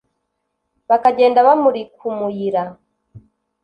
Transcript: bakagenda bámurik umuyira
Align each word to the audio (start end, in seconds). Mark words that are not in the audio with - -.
bakagenda 0.89 1.45
bámurik 1.47 1.91
umuyira 2.09 2.63